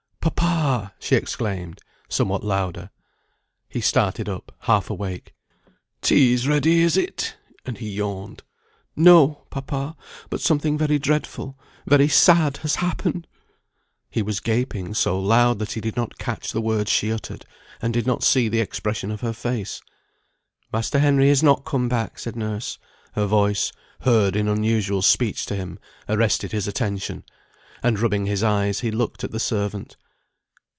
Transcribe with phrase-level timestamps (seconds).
[0.23, 2.91] "Papa!" she exclaimed, somewhat louder.
[3.67, 5.33] He started up, half awake.
[6.01, 7.35] "Tea is ready, is it?"
[7.65, 8.43] and he yawned.
[8.95, 9.45] "No!
[9.49, 9.95] papa,
[10.29, 13.27] but something very dreadful very sad, has happened!"
[14.11, 17.45] He was gaping so loud that he did not catch the words she uttered,
[17.81, 19.81] and did not see the expression of her face.
[20.71, 22.77] "Master Henry is not come back," said nurse.
[23.13, 23.71] Her voice,
[24.01, 27.23] heard in unusual speech to him, arrested his attention,
[27.81, 29.97] and rubbing his eyes, he looked at the servant.